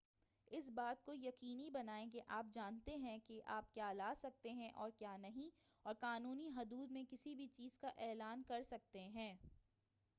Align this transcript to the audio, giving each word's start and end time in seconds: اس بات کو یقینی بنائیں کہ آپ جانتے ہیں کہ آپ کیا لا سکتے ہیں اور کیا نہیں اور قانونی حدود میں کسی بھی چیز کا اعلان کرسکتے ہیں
اس 0.47 0.69
بات 0.69 1.03
کو 1.05 1.13
یقینی 1.13 1.69
بنائیں 1.69 2.09
کہ 2.09 2.21
آپ 2.27 2.45
جانتے 2.53 2.95
ہیں 2.95 3.19
کہ 3.27 3.41
آپ 3.45 3.73
کیا 3.73 3.93
لا 3.93 4.13
سکتے 4.15 4.49
ہیں 4.49 4.69
اور 4.69 4.91
کیا 4.91 5.17
نہیں 5.17 5.49
اور 5.85 5.93
قانونی 5.99 6.49
حدود 6.49 6.91
میں 6.91 7.03
کسی 7.09 7.35
بھی 7.35 7.47
چیز 7.47 7.77
کا 7.77 7.87
اعلان 7.97 8.43
کرسکتے 8.43 9.07
ہیں 9.09 9.33